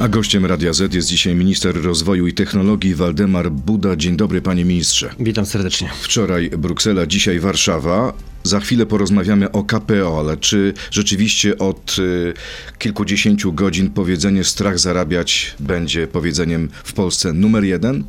[0.00, 3.96] A gościem Radia Z jest dzisiaj minister rozwoju i technologii Waldemar Buda.
[3.96, 5.14] Dzień dobry, panie ministrze.
[5.18, 5.90] Witam serdecznie.
[6.00, 8.12] Wczoraj Bruksela, dzisiaj Warszawa.
[8.42, 12.32] Za chwilę porozmawiamy o KPO, ale czy rzeczywiście od y,
[12.78, 18.04] kilkudziesięciu godzin powiedzenie strach zarabiać będzie powiedzeniem w Polsce numer jeden?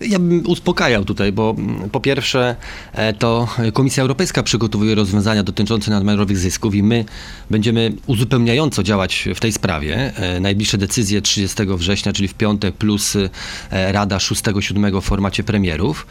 [0.00, 2.56] Ja bym uspokajał tutaj, bo mm, po pierwsze
[2.92, 7.04] e, to Komisja Europejska przygotowuje rozwiązania dotyczące nadmiarowych zysków i my
[7.50, 10.12] będziemy uzupełniająco działać w tej sprawie.
[10.16, 16.06] E, Najbliższe decyzje 30 września, czyli w piątek, plus e, Rada 6-7 w formacie premierów.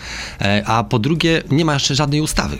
[0.65, 2.57] A po drugie, nie ma jeszcze żadnej ustawy.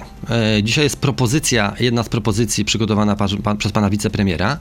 [0.63, 4.57] Dzisiaj jest propozycja, jedna z propozycji przygotowana pa- pa- przez pana wicepremiera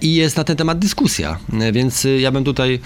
[0.00, 1.38] i jest na ten temat dyskusja.
[1.72, 2.80] Więc ja bym tutaj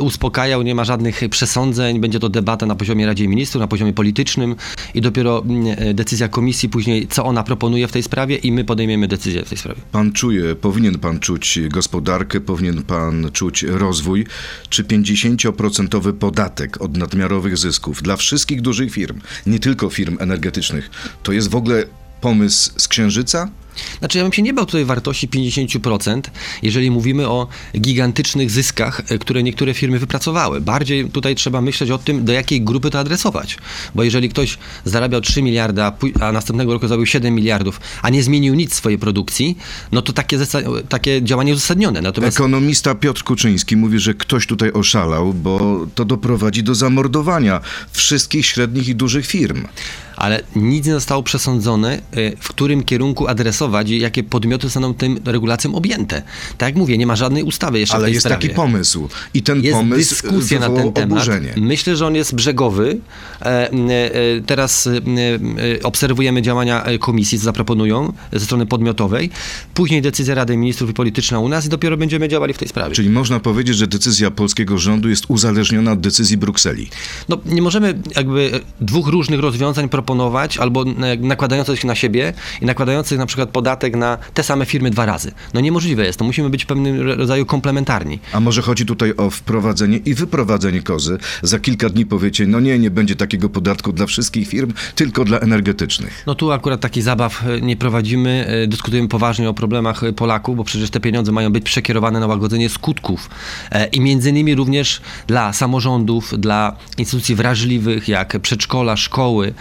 [0.00, 4.56] uspokajał, nie ma żadnych przesądzeń, będzie to debata na poziomie Radzie Ministrów, na poziomie politycznym
[4.94, 8.64] i dopiero mm, e, decyzja komisji później, co ona proponuje w tej sprawie i my
[8.64, 9.80] podejmiemy decyzję w tej sprawie.
[9.92, 14.26] Pan czuje, powinien pan czuć gospodarkę, powinien pan czuć rozwój.
[14.68, 20.90] Czy 50% podatek od nadmiarowych zysków dla wszystkich dużych firm, nie tylko firm energetycznych,
[21.22, 21.84] to jest w ogóle
[22.24, 23.48] pomysł z Księżyca?
[23.98, 26.20] Znaczy, ja bym się nie bał tutaj wartości 50%,
[26.62, 27.48] jeżeli mówimy o
[27.80, 30.60] gigantycznych zyskach, e, które niektóre firmy wypracowały.
[30.60, 33.58] Bardziej tutaj trzeba myśleć o tym, do jakiej grupy to adresować.
[33.94, 38.54] Bo jeżeli ktoś zarabiał 3 miliardy, a, następnego roku zarobił 7 miliardów, a nie zmienił
[38.54, 39.58] nic w swojej produkcji,
[39.92, 40.38] no to takie,
[40.88, 42.00] takie działanie uzasadnione.
[42.00, 47.60] Natomiast Ekonomista Piotr Kuczyński mówi, że ktoś tutaj oszalał, bo to doprowadzi do zamordowania
[47.92, 49.64] wszystkich średnich i dużych firm.
[50.24, 55.20] Ale nic nie zostało przesądzone, y, w którym kierunku adresować i jakie podmioty zostaną tym
[55.24, 56.22] regulacją objęte.
[56.58, 58.42] Tak jak mówię, nie ma żadnej ustawy jeszcze w Ale tej jest sprawie.
[58.42, 59.08] taki pomysł.
[59.34, 61.12] I ten Jest pomysł dyskusja na ten temat.
[61.12, 61.54] oburzenie.
[61.56, 62.98] Myślę, że on jest brzegowy.
[63.42, 64.90] E, e, e, Teraz e,
[65.82, 69.30] obserwujemy działania komisji, co zaproponują ze strony podmiotowej.
[69.74, 72.94] Później decyzja Rady Ministrów i polityczna u nas i dopiero będziemy działali w tej sprawie.
[72.94, 76.88] Czyli można powiedzieć, że decyzja polskiego rządu jest uzależniona od decyzji Brukseli.
[77.28, 80.13] No, nie możemy jakby dwóch różnych rozwiązań proponować,
[80.60, 80.84] albo
[81.18, 85.32] nakładających się na siebie i nakładających na przykład podatek na te same firmy dwa razy.
[85.54, 88.18] No niemożliwe jest, to musimy być w pewnym rodzaju komplementarni.
[88.32, 91.18] A może chodzi tutaj o wprowadzenie i wyprowadzenie kozy?
[91.42, 95.38] Za kilka dni powiecie, no nie, nie będzie takiego podatku dla wszystkich firm, tylko dla
[95.38, 96.22] energetycznych.
[96.26, 100.56] No tu akurat takich zabaw e, nie prowadzimy, e, dyskutujemy poważnie o problemach e, Polaków,
[100.56, 103.30] bo przecież te pieniądze mają być przekierowane na łagodzenie skutków
[103.92, 109.54] i między innymi również dla samorządów, dla instytucji wrażliwych jak przedszkola, szkoły,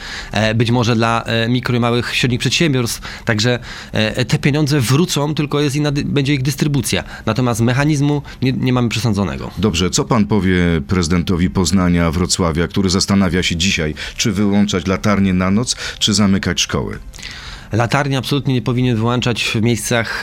[0.56, 3.24] być może dla e, mikro i małych, średnich przedsiębiorstw.
[3.26, 3.60] Także
[3.92, 7.04] e, te pieniądze wrócą, tylko jest inna, będzie ich dystrybucja.
[7.26, 9.52] Natomiast mechanizmu nie, nie mamy przesądzonego.
[9.58, 15.52] Dobrze, co pan powie prezydentowi Poznania, Wrocławia, który zastanawia się dzisiaj, czy wyłączać latarnie na
[15.52, 17.00] noc, czy zamykać szkoły?
[17.74, 20.22] Latarni absolutnie nie powinien wyłączać w miejscach,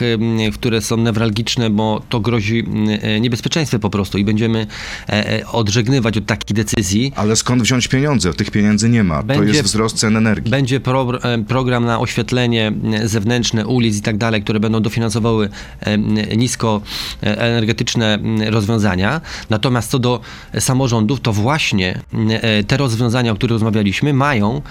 [0.53, 2.63] które są newralgiczne, bo to grozi
[3.01, 4.67] e, niebezpieczeństwem po prostu i będziemy
[5.09, 7.13] e, e, odżegnywać od takich decyzji.
[7.15, 8.33] Ale skąd wziąć pieniądze?
[8.33, 9.17] Tych pieniędzy nie ma.
[9.17, 10.51] To Będzie- jest wzrost cen energii.
[10.51, 11.07] Będzie pro,
[11.47, 12.71] program na oświetlenie
[13.03, 15.49] zewnętrzne ulic i tak dalej, które będą dofinansowały
[16.37, 16.81] nisko
[17.21, 19.21] energetyczne rozwiązania.
[19.49, 20.21] Natomiast co do
[20.59, 22.01] samorządów, to właśnie
[22.67, 24.61] te rozwiązania, o których rozmawialiśmy, mają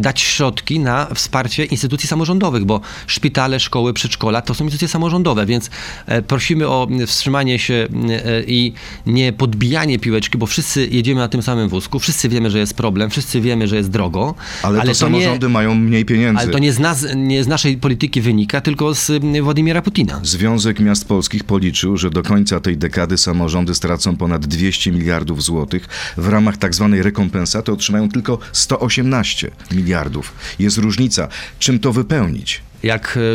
[0.00, 5.70] dać środki na wsparcie instytucji samorządowych, bo szpitale, szkoły, przedszkola to są instytucje samorządowe, więc
[6.06, 8.72] e, prosimy o m, wstrzymanie się m, e, i
[9.06, 13.10] nie podbijanie piłeczki, bo wszyscy jedziemy na tym samym wózku, wszyscy wiemy, że jest problem,
[13.10, 16.42] wszyscy wiemy, że jest drogo, Ale, to nie- samorządy mają mniej pieniędzy.
[16.42, 20.20] ale to nie z, nas, nie z naszej polityki wynika, tylko z mm, Władimira Putina.
[20.22, 25.88] Związek Miast Polskich policzył, że do końca tej dekady samorządy stracą ponad 200 miliardów złotych.
[26.16, 30.32] W ramach tak zwanej rekompensaty otrzymają tylko 118 miliardów.
[30.58, 31.28] Jest różnica.
[31.58, 32.62] Czym to wypełnić?
[32.82, 33.34] Jak e,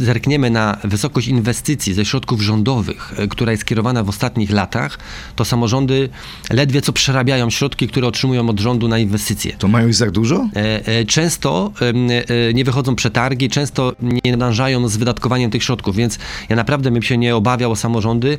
[0.00, 4.98] e, zerkniemy na wysokość inwestycji ze środków rządowych, e, która jest skierowana w ostatnich latach,
[5.36, 6.08] to samorządy
[6.50, 9.52] ledwie co przerabiają środki, które otrzymują od rządu na inwestycje.
[9.58, 10.48] To mają ich za dużo?
[11.06, 11.72] Często
[12.54, 13.92] nie wychodzą przetargi, często
[14.24, 16.18] nie nadążają z wydatkowaniem tych środków, więc
[16.48, 18.38] ja naprawdę bym się nie obawiał o samorządy.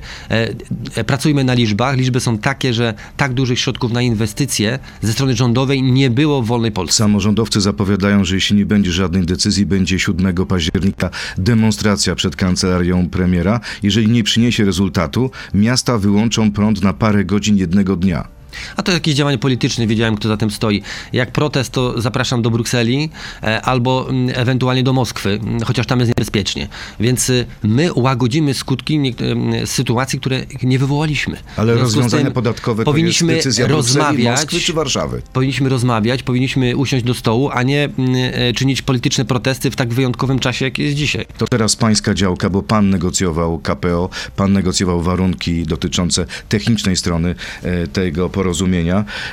[1.06, 1.98] Pracujmy na liczbach.
[1.98, 6.46] Liczby są takie, że tak dużych środków na inwestycje ze strony rządowej nie było w
[6.46, 6.98] wolnej Polsce.
[6.98, 13.60] Samorządowcy zapowiadają, że jeśli nie będzie żadnej decyzji, będzie 7 października demonstracja przed kancelarią premiera.
[13.84, 18.35] Jeżeli nie przyniesie rezultatu, miasta wyłączą prąd na parę godzin jednego dnia.
[18.78, 20.82] A to jakieś działanie polityczne, wiedziałem kto za tym stoi.
[21.14, 23.10] Jak protest, to zapraszam do Brukseli
[23.44, 26.68] e, albo mm, ewentualnie do Moskwy, mm, chociaż tam jest niebezpiecznie.
[27.00, 31.38] Więc y, my łagodzimy skutki em, sytuacji, które nie wywołaliśmy.
[31.58, 35.22] Ale rozwiązania podatkowe to powinniśmy jest decyzja Brukseli, rozmawiać, Moskwy czy Warszawy?
[35.34, 37.90] powinniśmy rozmawiać, powinniśmy usiąść do stołu, a nie
[38.34, 41.26] e, czynić polityczne protesty w tak wyjątkowym czasie, jak jest dzisiaj.
[41.38, 47.88] To teraz pańska działka, bo pan negocjował KPO, pan negocjował warunki dotyczące technicznej strony e,
[47.88, 48.45] tego porozumienia.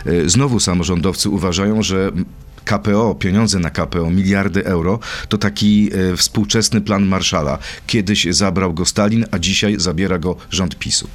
[0.07, 2.13] E, Znowu samorządowcy uważają, że
[2.65, 4.99] KPO, pieniądze na KPO, miliardy euro,
[5.29, 7.59] to taki e, współczesny plan Marszala.
[7.87, 11.09] Kiedyś zabrał go Stalin, a dzisiaj zabiera go rząd PiSu.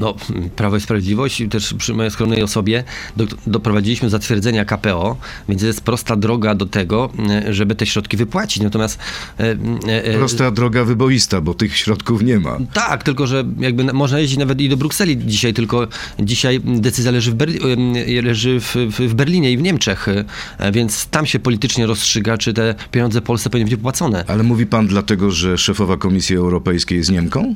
[0.00, 0.14] No,
[0.56, 2.84] Prawo i Sprawiedliwość i też przy mojej skromnej osobie
[3.16, 5.16] do, doprowadziliśmy do zatwierdzenia KPO,
[5.48, 8.62] więc jest prosta droga do tego, e, żeby te środki wypłacić.
[8.62, 8.98] Natomiast
[9.40, 9.56] e,
[10.04, 12.58] e, Prosta droga wyboista, bo tych środków nie ma.
[12.72, 15.86] tak, tylko że jakby na- można jeździć nawet i do Brukseli dzisiaj, tylko
[16.20, 20.06] dzisiaj decyzja leży w, Berli- leży w, w, Berlinie i w Niemczech,
[20.72, 24.24] więc tam się politycznie rozstrzyga, czy te pieniądze Polsce powinny być płacone.
[24.28, 27.54] Ale mówi pan dlatego, że szefowa Komisji Europejskiej jest Niemką?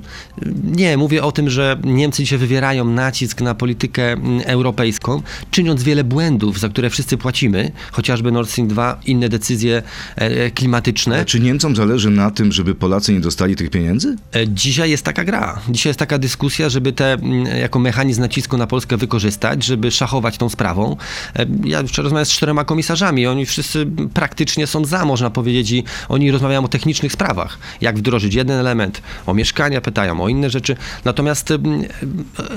[0.64, 6.04] Nie, mówię o tym, że Niemcy dzisiaj wywierają nacisk na politykę mm, europejską, czyniąc wiele
[6.04, 9.82] błędów, za które wszyscy płacimy, chociażby Nord Stream 2, inne decyzje
[10.16, 11.20] e, klimatyczne.
[11.20, 14.16] A czy Niemcom zależy na tym, żeby Polacy nie dostali tych pieniędzy?
[14.34, 15.60] E, Dzisiaj jest taka gra.
[15.68, 20.38] Dzisiaj jest taka dyskusja, żeby te mm, jako mechanizm nacisku na Polskę wykorzystać, żeby szachować
[20.38, 20.96] tą sprawą.
[21.36, 23.26] E, Ja wczoraj rozmawiałem z czterema komisarzami.
[23.26, 27.58] Oni wszyscy praktycznie są za, można powiedzieć, i oni rozmawiają o technicznych sprawach.
[27.80, 29.02] Jak wdrożyć jeden element.
[29.26, 30.76] O mieszkania pytają, o inne rzeczy.
[31.04, 31.86] Natomiast mm, e,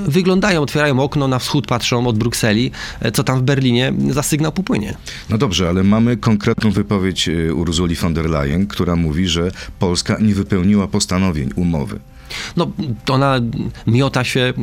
[0.08, 4.52] wyglądają, otwierają okno na wschód, patrzą od Brukseli, e, co tam w Berlinie za sygnał
[4.52, 4.96] popłynie.
[5.30, 10.18] No dobrze, ale mamy konkretną wypowiedź y, Urzuli von der Leyen, która mówi, że Polska
[10.22, 12.00] nie wypełniła postanowień umowy.
[12.58, 12.68] No,
[13.10, 13.40] ona
[13.88, 14.54] miota się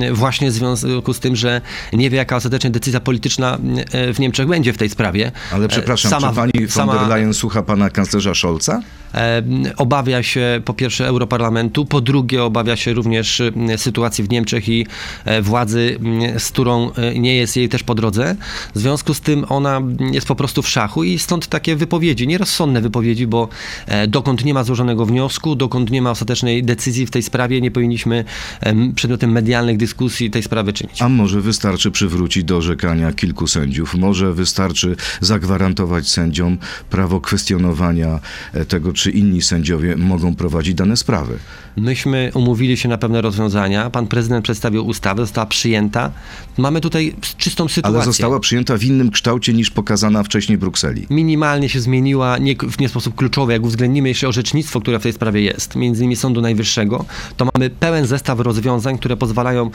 [0.00, 1.60] e, właśnie w związku z tym, że
[1.92, 3.58] nie wie, jaka ostatecznie decyzja polityczna
[3.92, 5.32] e, w Niemczech będzie w tej sprawie.
[5.52, 8.80] Ale E, przepraszam, sama- czy pani von sama, der Leyen słucha pana kanclerza Scholza?
[9.14, 9.42] e,
[9.76, 14.86] obawia się po pierwsze Europarlamentu, po drugie obawia się również e, sytuacji w Niemczech i
[15.24, 15.98] e, władzy,
[16.38, 18.36] z którą e, nie jest jej też po drodze.
[18.74, 19.80] W związku z tym ona
[20.12, 23.48] jest po prostu w szachu i stąd takie wypowiedzi, nierozsądne wypowiedzi, bo
[23.86, 27.70] e, dokąd nie ma złożonego wniosku, dokąd nie ma ostatecznej decyzji w tej sprawie, nie
[27.70, 28.24] powinniśmy
[28.60, 31.02] em, przedmiotem medialnych dyskusji tej sprawy czynić.
[31.02, 33.94] A może wystarczy przywrócić do orzekania kilku sędziów?
[33.94, 36.58] Może wystarczy zagwarantować sędziom
[36.90, 38.20] prawo kwestionowania
[38.52, 41.38] e, tego, czy inni sędziowie mogą prowadzić dane sprawy?
[41.76, 43.90] Myśmy umówili się na pewne rozwiązania.
[43.90, 46.10] Pan prezydent przedstawił ustawę, została przyjęta.
[46.58, 47.96] Mamy tutaj czystą sytuację.
[47.96, 51.06] Ale została przyjęta w innym kształcie niż pokazana wcześniej w Brukseli.
[51.10, 55.12] Minimalnie się zmieniła, nie, w nie sposób kluczowy, jak uwzględnimy jeszcze orzecznictwo, które w tej
[55.12, 56.91] sprawie jest, między innymi Sądu Najwyższego,
[57.36, 59.70] to mamy pełen zestaw rozwiązań, które pozwalają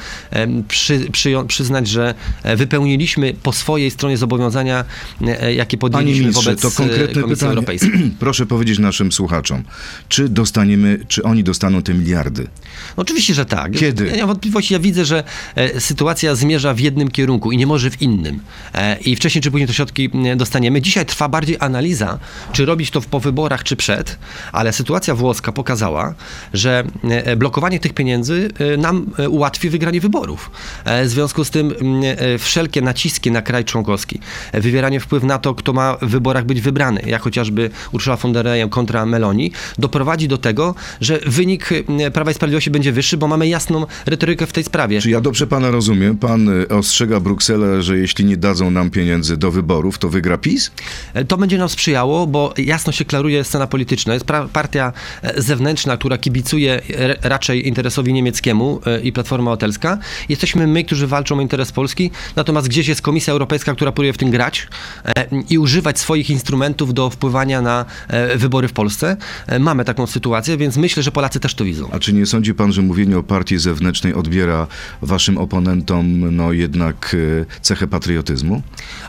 [0.67, 4.85] przy, przyją- przyznać, że e, wypełniliśmy po swojej stronie zobowiązania,
[5.21, 7.49] e, jakie Panie podjęliśmy ministrze, wobec to e, konkretne Komisji pytanie.
[7.49, 8.11] Europejskiej.
[8.19, 9.63] Proszę powiedzieć naszym słuchaczom,
[10.09, 12.47] czy dostaniemy, czy oni dostaną te miliardy?
[12.95, 13.71] Oczywiście, że tak.
[13.71, 14.05] Kiedy?
[14.07, 14.73] Ja nie mam wątpliwości.
[14.73, 15.23] Ja widzę, że
[15.55, 18.39] e, sytuacja zmierza w jednym kierunku i nie może w innym.
[18.73, 20.81] E, I wcześniej czy później te środki dostaniemy.
[20.81, 22.19] Dzisiaj trwa bardziej analiza,
[22.51, 24.17] czy robić to po wyborach, czy przed,
[24.51, 26.15] ale sytuacja włoska pokazała,
[26.53, 27.06] że e,
[27.37, 30.51] blokowanie tych pieniędzy e, nam e, ułatwi wygranie wyborów.
[30.85, 34.19] E, W związku z tym m, e, wszelkie naciski na kraj członkowski,
[34.51, 38.33] e, wywieranie wpływu na to, kto ma w wyborach być wybrany, jak chociażby Ursula von
[38.33, 43.17] der Leyen kontra Meloni, doprowadzi do tego, że wynik m, Prawa i Sprawiedliwości będzie wyższy,
[43.17, 45.01] bo mamy jasną retorykę w tej sprawie.
[45.01, 46.17] Czy ja dobrze pana rozumiem?
[46.17, 50.71] Pan ostrzega Brukselę, że jeśli nie dadzą nam pieniędzy do wyborów, to wygra PiS?
[51.13, 54.13] E, To będzie nam sprzyjało, bo jasno się klaruje scena polityczna.
[54.13, 56.86] Jest partia e, zewnętrzna, która kibicuje e,
[57.21, 59.97] raczej interesowi niemieckiemu e, i Platforma Obywatelska.
[60.29, 64.17] Jesteśmy my, którzy walczą o interes Polski, natomiast gdzieś jest Komisja Europejska, która próbuje w
[64.17, 64.67] tym grać
[65.05, 69.17] e, i używać swoich instrumentów do wpływania na e, wybory w Polsce.
[69.59, 71.89] Mamy taką sytuację, więc myślę, że Polacy też to widzą.
[71.91, 74.67] A czy nie sądzi pan, że mówienie o partii zewnętrznej odbiera
[75.01, 77.15] waszym oponentom no jednak
[77.61, 78.61] cechę patriotyzmu?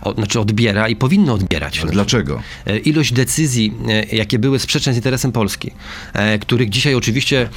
[0.02, 1.80] O, znaczy odbiera i powinno odbierać.
[1.80, 2.42] Ale dlaczego?
[2.84, 3.74] Ilość decyzji,
[4.12, 5.70] jakie były sprzeczne z interesem Polski,
[6.40, 7.48] których dzisiaj oczywiście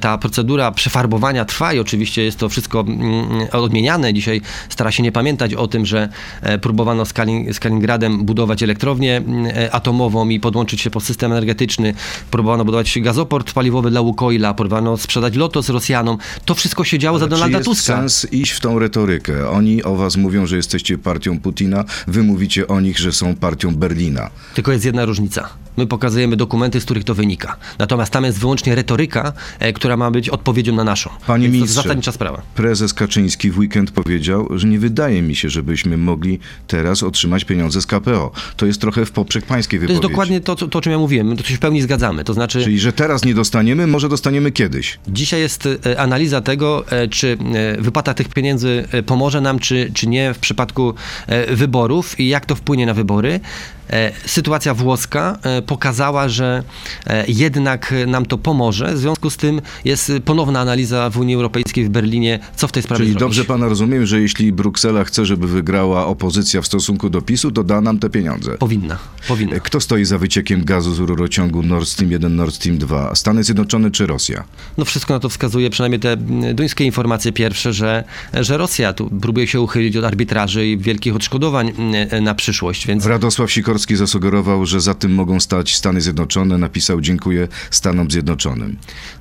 [0.00, 4.14] ta procedura przefarbowania trwa i oczywiście jest to wszystko mm, odmieniane.
[4.14, 6.08] Dzisiaj stara się nie pamiętać o tym, że
[6.42, 11.02] e, próbowano z, Kalin- z Kaliningradem budować elektrownię mm, e, atomową i podłączyć się pod
[11.04, 11.94] system energetyczny.
[12.30, 16.18] Próbowano budować gazoport paliwowy dla Łukoila, próbowano sprzedać Lotos Rosjanom.
[16.44, 17.96] To wszystko się działo za Czy Donalda jest Tuska.
[17.96, 19.50] sens iść w tą retorykę?
[19.50, 23.74] Oni o was mówią, że jesteście partią Putina, wy mówicie o nich, że są partią
[23.74, 24.30] Berlina.
[24.54, 25.48] Tylko jest jedna różnica.
[25.76, 27.56] My pokazujemy dokumenty, z których to wynika.
[27.78, 31.10] Natomiast tam jest wyłącznie retoryka, e, która ma być odpowiedzią na naszą.
[31.26, 32.42] Panie Więc ministrze, To zasadnicza sprawa.
[32.54, 37.82] Prezes Kaczyński w weekend powiedział, że nie wydaje mi się, żebyśmy mogli teraz otrzymać pieniądze
[37.82, 38.30] z KPO.
[38.56, 40.02] To jest trochę w poprzek pańskiej To wypowiedzi.
[40.02, 41.26] jest dokładnie to, co- to, o czym ja mówiłem.
[41.26, 42.24] My to się w pełni zgadzamy.
[42.24, 44.98] To znaczy, Czyli, że teraz nie dostaniemy, może dostaniemy kiedyś.
[45.08, 47.38] Dzisiaj jest e, analiza tego, e, czy
[47.78, 50.94] e, wypłata tych pieniędzy e, pomoże nam, czy, czy nie w przypadku
[51.26, 53.40] e, wyborów i jak to wpłynie na wybory.
[53.90, 56.62] E, Sytuacja włoska e, pokazała, że
[57.06, 58.94] e, jednak nam to pomoże.
[58.94, 62.82] W związku z tym jest ponowna analiza w Unii Europejskiej w Berlinie, co w tej
[62.82, 63.20] sprawie Czyli zrobić.
[63.20, 67.64] dobrze pana rozumiem, że jeśli Bruksela chce, żeby wygrała opozycja w stosunku do PiSu, to
[67.64, 68.58] da nam te pieniądze.
[68.58, 69.60] Powinna, powinna.
[69.60, 73.14] Kto stoi za wyciekiem gazu z rurociągu Nord Stream 1, Nord Stream 2?
[73.14, 74.44] Stany Zjednoczone czy Rosja?
[74.78, 78.04] No wszystko na to wskazuje, przynajmniej te mm, duńskie informacje pierwsze, że,
[78.34, 83.06] że Rosja tu próbuje się uchylić od arbitraży i wielkich odszkodowań mm, na przyszłość, więc
[83.06, 83.50] Radosław
[83.96, 86.58] Zasugerował, że za tym mogą stać Stany Zjednoczone.
[86.58, 88.76] Napisał dziękuję Stanom Zjednoczonym.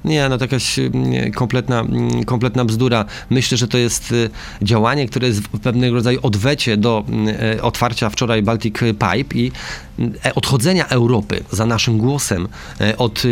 [0.05, 3.05] Nie, no to jakaś mm, kompletna, mm, kompletna bzdura.
[3.29, 4.29] Myślę, że to jest y,
[4.61, 9.51] działanie, które jest w pewnego rodzaju odwecie do mm, e, otwarcia wczoraj Baltic Pipe i
[10.35, 12.47] odchodzenia Europy za naszym głosem
[12.81, 13.23] e, od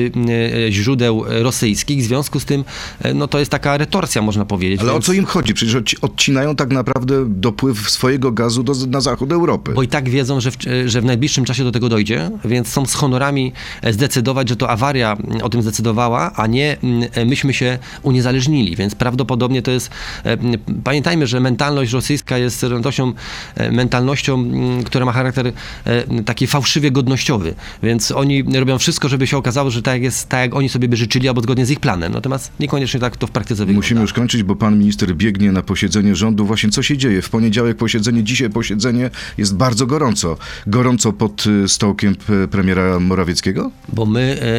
[0.67, 1.99] e, źródeł rosyjskich.
[1.99, 2.63] W związku z tym,
[3.01, 4.81] e, no to jest taka retorsja, można powiedzieć.
[4.81, 5.53] Ale o Więc- co im chodzi?
[5.53, 9.71] Przecież odci- odcinają tak naprawdę dopływ swojego gazu do, na zachód Europy.
[9.73, 10.55] Bo i tak wiedzą, że w,
[10.85, 14.69] że w najbliższym czasie do tego dojdzie, więc są z honorami e, zdecydować, że to
[14.69, 18.75] awaria mm, o tym zdecydowała, a nie mm, e, myśmy się uniezależnili.
[18.75, 19.89] Więc prawdopodobnie to jest.
[20.25, 20.37] e,
[20.83, 23.13] Pamiętajmy, że mentalność rosyjska jest mentalnością,
[23.55, 25.47] e, mentalnością mm, która ma charakter
[25.85, 27.55] e, taki fałszywie godnościowy.
[27.83, 30.97] Więc oni robią wszystko, żeby się okazało, że tak jest, tak jak oni sobie by
[30.97, 32.13] życzyli, albo zgodnie z ich planem.
[32.13, 33.77] Natomiast niekoniecznie tak to w praktyce wygląda.
[33.77, 36.45] Musimy już kończyć, bo pan minister biegnie na posiedzenie rządu.
[36.45, 37.21] Właśnie co się dzieje?
[37.21, 40.37] W poniedziałek posiedzenie, dzisiaj posiedzenie jest bardzo gorąco.
[40.67, 42.15] Gorąco pod y, stołkiem
[42.51, 43.71] premiera Morawieckiego?
[43.93, 44.57] Bo my e,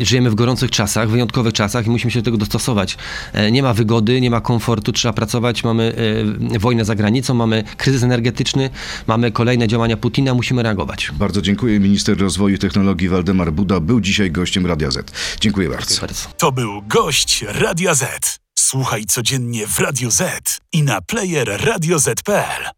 [0.00, 2.96] e, żyjemy w gorących czasach, wyjątkowych czasach i musimy się do tego dostosować.
[3.32, 5.64] E, nie ma wygody, nie ma komfortu, trzeba pracować.
[5.64, 5.94] Mamy
[6.54, 8.70] e, wojnę za granicą, mamy kryzys energetyczny,
[9.06, 11.07] mamy kolejne działania Putina, musimy reagować.
[11.12, 11.80] Bardzo dziękuję.
[11.80, 15.12] Minister rozwoju i technologii Waldemar Buda był dzisiaj gościem Radia Z.
[15.40, 16.00] Dziękuję bardzo.
[16.00, 16.28] Bardzo.
[16.38, 18.38] To był gość Radia Z.
[18.58, 22.77] Słuchaj codziennie w Radio Z i na player radioz.pl.